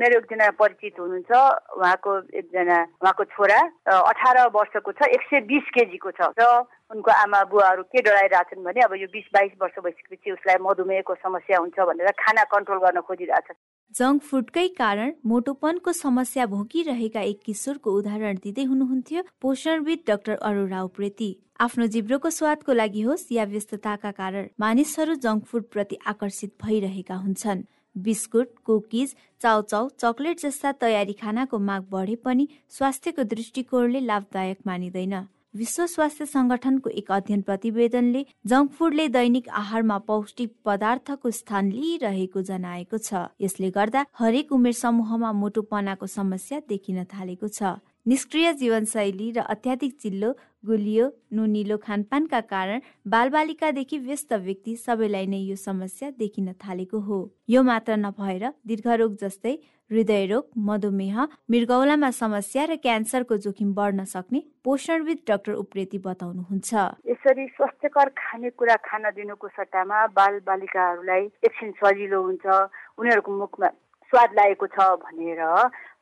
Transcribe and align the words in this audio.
मेरो 0.00 0.18
एकजना 0.18 0.48
परिचित 0.60 0.98
हुनुहुन्छ 1.00 1.32
उहाँको 1.80 2.12
एकजना 2.36 2.78
उहाँको 3.00 3.24
छोरा 3.32 3.60
अठार 3.88 4.36
वर्षको 4.52 4.92
छ 4.92 5.08
एक 5.08 5.22
सय 5.28 5.40
बिस 5.48 5.70
केजीको 5.72 6.10
छ। 6.12 6.28
र 6.36 6.44
उनको 6.92 7.10
आमा 7.10 7.40
बुवाहरू 7.48 7.82
के 7.88 8.02
डराइरहेछन् 8.04 8.64
भने 8.64 8.80
अब 8.84 8.92
यो 9.00 9.08
बिस 9.08 9.26
बाइस 9.32 9.52
वर्ष 9.56 9.78
भइसकेपछि 9.84 10.32
उसलाई 10.32 10.56
मधुमेहको 10.60 11.14
समस्या 11.16 11.58
हुन्छ 11.58 11.78
भनेर 11.88 12.10
खाना 12.20 12.44
कन्ट्रोल 12.52 12.78
गर्न 12.84 13.00
खोजिरहेछ 13.08 13.48
जङ्क 13.94 14.22
फुडकै 14.28 14.66
कारण 14.76 15.12
मोटोपनको 15.32 15.92
समस्या 15.96 16.46
भोगिरहेका 16.52 17.20
एक 17.32 17.40
किशोरको 17.46 17.94
उदाहरण 17.98 18.42
दिँदै 18.44 18.64
हुनुहुन्थ्यो 18.72 19.22
पोषणविद 19.40 20.04
डाक्टर 20.08 20.36
अरोरा 20.50 20.82
उप्रेती 20.90 21.30
आफ्नो 21.66 21.86
जिब्रोको 21.96 22.30
स्वादको 22.40 22.72
लागि 22.82 23.02
होस् 23.08 23.32
या 23.32 23.44
व्यस्तताका 23.54 24.10
कारण 24.20 24.52
मानिसहरू 24.60 25.14
जङ्क 25.24 25.44
फुड 25.48 25.64
प्रति 25.72 25.98
आकर्षित 26.12 26.52
भइरहेका 26.64 27.16
हुन्छन्। 27.24 27.64
बिस्कुट 27.96 28.48
कुकिज 28.64 29.14
चाउचाउ 29.40 29.88
चकलेट 29.98 30.40
जस्ता 30.40 30.72
तयारी 30.80 31.12
खानाको 31.12 31.58
माग 31.58 31.86
बढे 31.90 32.14
पनि 32.24 32.48
स्वास्थ्यको 32.68 33.22
दृष्टिकोणले 33.24 34.00
लाभदायक 34.00 34.58
मानिँदैन। 34.66 35.14
विश्व 35.54 35.86
स्वास्थ्य 35.86 36.26
संगठनको 36.26 36.90
एक 36.90 37.10
अध्ययन 37.12 37.42
प्रतिवेदनले 37.42 38.24
जङ्क 38.46 38.72
फुडले 38.72 39.08
दैनिक 39.08 39.48
आहारमा 39.48 39.98
पौष्टिक 40.08 40.52
पदार्थको 40.64 41.30
स्थान 41.30 41.70
लिइरहेको 41.72 42.42
जनाएको 42.42 42.98
छ। 42.98 43.26
यसले 43.40 43.70
गर्दा 43.70 44.04
हरेक 44.18 44.52
उमेर 44.52 44.72
समूहमा 44.74 45.32
मोटोपनाको 45.32 46.06
समस्या 46.06 46.60
देखिन 46.68 47.04
थालेको 47.06 47.48
छ। 47.48 47.80
निष्क्रिय 48.06 48.52
जीवनशैली 48.54 49.30
र 49.36 49.42
अत्याधिक 49.50 49.92
चिल्लो 50.00 50.30
गुलियो 50.64 51.06
नुनिलो 51.34 51.76
खानपानका 51.76 52.40
कारण 52.42 52.80
बालबालिकादेखि 53.04 53.98
व्यस्त 53.98 54.32
व्यक्ति 54.42 54.74
सबैलाई 54.76 55.26
नै 55.26 55.38
यो 55.38 55.56
समस्या 55.58 56.10
देखिन 56.14 56.52
थालेको 56.54 56.98
हो। 57.02 57.18
यो 57.50 57.62
मात्र 57.62 57.96
नभएर 57.98 58.44
दीर्घरोग 58.62 59.16
जस्तै 59.22 59.54
हृदयरोग 59.90 60.44
मधुमेह 60.68 61.18
मृगौलामा 61.50 62.10
समस्या 62.20 62.64
र 62.64 62.76
क्यान्सरको 62.78 63.36
जोखिम 63.42 63.74
बढ्न 63.74 64.04
सक्ने 64.06 64.42
पोषणविद 64.62 65.18
डाक्टर 65.26 65.52
उप्रेती 65.56 65.98
बताउनुहुन्छ। 66.06 66.70
यसरी 67.10 67.46
स्वास्थ्यकर 67.58 68.08
खानेकुरा 68.22 68.76
खान 68.86 69.10
दिनुको 69.18 69.48
सट्टामा 69.50 70.06
बाल 70.14 70.38
बालिकाहरूलाई 70.46 71.26
एकछिन 71.42 71.74
सजिलो 71.82 72.22
हुन्छ 72.22 72.46
उनीहरूको 72.46 73.38
मुखमा 73.42 73.68
स्वाद 74.12 74.30
लागेको 74.38 74.66
छ 74.70 74.78
भनेर 75.02 75.42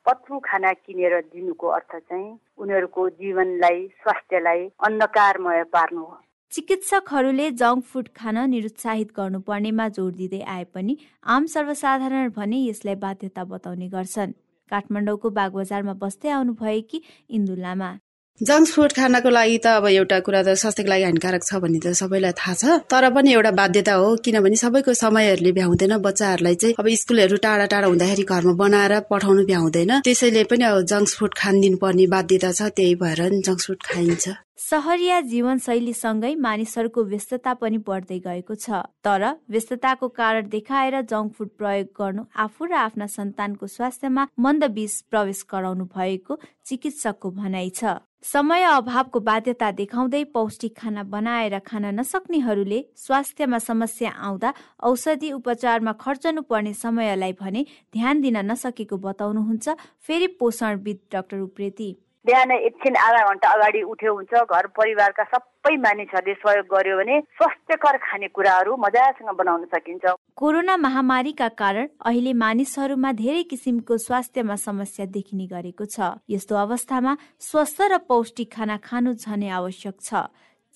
पत्रु 0.06 0.38
खाना 0.44 0.72
किनेर 0.74 1.20
दिनुको 1.22 1.69
अर्थ 1.69 1.97
चाहिँ 1.97 2.38
उनीहरूको 2.58 3.08
जीवनलाई 3.20 3.86
स्वास्थ्यलाई 4.02 4.66
अन्धकारमय 4.86 5.62
पार्नु 5.72 6.00
हो। 6.00 6.20
चिकित्सकहरूले 6.52 7.50
जङ्क 7.50 7.84
फुड 7.84 8.08
खान 8.16 8.38
निरुत्साहित 8.50 9.12
गर्नुपर्नेमा 9.16 9.88
जोड 9.96 10.14
दिँदै 10.14 10.42
आए 10.55 10.64
पनि 10.74 10.96
आम 11.27 11.46
सर्वसाधारण 11.55 12.30
भने 12.36 12.58
यसलाई 12.64 12.94
बाध्यता 13.05 13.44
बताउने 13.44 13.88
गर्छन्। 13.88 14.33
काठमाडौँको 14.70 15.30
बागबजारमा 15.30 15.94
बस्दै 16.02 16.28
आउनुभएकी 16.30 17.02
इन्दु 17.30 17.55
लामा। 17.56 17.91
जङ्क 18.40 18.66
फुड 18.66 18.92
खानको 18.92 19.30
लागि 19.30 19.58
त 19.64 19.66
अब 19.78 19.84
एउटा 19.88 20.18
कुरा 20.27 20.40
त 20.42 20.58
स्वास्थ्यको 20.58 20.90
लागि 20.90 21.04
हानिकारक 21.06 21.42
छ 21.46 21.60
भन्ने 21.62 21.78
त 21.78 21.94
सबैलाई 21.94 22.34
थाहा 22.34 22.54
छ। 22.60 22.64
तर 22.90 23.04
पनि 23.14 23.30
एउटा 23.30 23.52
बाध्यता 23.60 23.94
हो 23.94 24.08
किनभने 24.27 24.56
सबैको 24.58 24.90
समयहरूले 24.90 25.52
भ्याउँदैन 25.58 25.94
बच्चाहरूलाई 26.02 26.55
चाहिँ 26.58 26.74
अब 26.82 26.86
स्कुलहरू 27.02 27.36
टाढा 27.46 27.66
टाढा 27.70 27.86
हुँदाखेरि 27.86 28.24
घरमा 28.27 28.55
बनाएर 28.58 28.94
पठाउनु 29.06 29.42
भ्याउँदैन। 29.46 29.92
त्यसैले 30.02 30.42
पनि 30.50 30.64
अब 30.66 30.82
जङ्क 30.82 31.08
फुड 31.14 31.32
खानिदिनु 31.38 31.78
पर्ने 31.78 32.06
बाध्यता 32.10 32.50
छ 32.58 32.74
त्यही 32.74 32.94
भएर 32.98 33.20
जङ्क 33.46 33.60
फुड 33.66 33.78
खाइन्छ। 33.86 34.27
सहरिया 34.58 35.20
जीवनशैलीसँगै 35.20 36.34
मानिसहरूको 36.41 37.02
व्यस्तता 37.05 37.52
पनि 37.60 37.78
बढ्दै 37.86 38.19
गएको 38.19 38.55
छ। 38.55 38.78
तर 39.05 39.22
व्यस्तताको 39.50 40.08
कारण 40.11 40.48
देखाएर 40.48 41.00
जङ्क 41.05 41.33
फुड 41.34 41.50
प्रयोग 41.58 41.88
गर्नु 41.98 42.22
आफू 42.44 42.64
र 42.64 42.72
आफ्ना 42.80 43.06
सन्तानको 43.06 43.66
स्वास्थ्यमा 43.66 44.27
मन्द 44.38 44.64
विष 44.72 44.94
प्रवेश 45.11 45.44
गराउनु 45.50 45.84
भएको 45.91 46.38
चिकित्सकको 46.64 47.30
भनाइ 47.30 47.70
छ। 47.70 47.98
समय 48.24 48.62
अभावको 48.64 49.20
बाध्यता 49.20 49.70
देखाउँदै 49.80 50.22
पौष्टिक 50.33 50.77
खाना 50.78 51.02
बनाएर 51.12 51.58
खान 51.66 51.84
नसक्नेहरूले 51.98 52.80
स्वास्थ्यमा 52.96 53.58
समस्या 53.58 54.11
आउँदा 54.11 54.55
औषधि 54.80 55.33
उपचारमा 55.33 55.92
खर्चनु 56.01 56.42
पर्ने 56.48 56.73
समयलाई 56.74 57.33
भने 57.42 57.67
ध्यान 57.92 58.20
दिन 58.20 58.39
नसकेको 58.51 58.96
बताउनुहुन्छ। 58.96 59.67
फेरि 60.01 60.27
पोषणविद 60.40 60.98
डाक्टर 61.12 61.40
उप्रेती। 61.40 61.90
बिहान 62.27 62.51
एकछिन 62.51 62.95
आधा 62.96 63.20
घन्टा 63.29 63.48
अगाडि 63.52 63.80
उठ्यो 63.92 64.12
हुन्छ 64.14 64.33
घर 64.48 64.67
परिवारका 64.77 65.24
सबै 65.33 65.77
मानिसहरूले 65.77 66.35
सहयोग 66.35 66.67
गर्यो 66.73 66.96
भने 66.96 67.20
स्वास्थ्यकर 67.36 67.96
खानेकुराहरू 68.01 68.77
मजासँग 68.80 69.29
बनाउन 69.40 69.64
सकिन्छ। 69.74 70.14
कोरोना 70.40 70.77
महामारीका 70.77 71.48
कारण 71.61 71.89
अहिले 72.01 72.33
मानिसहरूमा 72.45 73.13
धेरै 73.20 73.42
किसिमको 73.52 73.96
स्वास्थ्यमा 74.07 74.57
समस्या 74.57 75.07
देखिने 75.13 75.46
गरेको 75.52 75.84
छ। 75.84 76.17
यस्तो 76.30 76.57
अवस्थामा 76.64 77.17
स्वस्थ 77.48 77.80
र 77.92 77.98
पौष्टिक 78.08 78.52
खाना 78.57 78.77
खानु 78.80 79.13
झनै 79.20 79.48
आवश्यक 79.61 79.96
छ। 80.01 80.24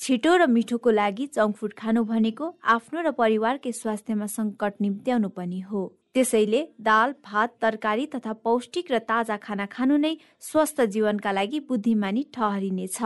छिटो 0.01 0.33
र 0.37 0.47
मिठोको 0.47 0.91
लागि 0.93 1.25
जङ्क 1.35 1.57
फुड 1.57 1.73
खानु 1.75 2.05
भनेको 2.05 2.47
आफ्नो 2.77 3.01
र 3.03 3.11
परिवारकै 3.17 3.73
स्वास्थ्यमा 3.73 4.27
सङ्कट 4.37 4.85
निम्त्याउनु 4.85 5.29
पनि 5.33 5.61
हो। 5.65 5.83
त्यसैले 6.15 6.61
दाल 6.81 7.13
भात 7.25 7.57
तरकारी 7.61 8.07
तथा 8.07 8.33
पौष्टिक 8.45 8.91
र 8.91 8.99
ताजा 9.09 9.37
खाना 9.37 9.67
खानु 9.67 9.97
नै 9.97 10.13
स्वस्थ 10.41 10.81
जीवनका 10.95 11.33
लागि 11.33 11.61
बुद्धिमानी 11.69 12.23
ठहरिनेछ। 12.35 12.99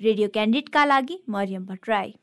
रेडियो 0.00 0.28
क्यान्डिडका 0.28 0.84
लागि 0.84 1.16
मरियम 1.28 1.64
भट्टराई। 1.66 2.14